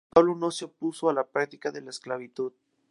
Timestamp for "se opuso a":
0.49-1.13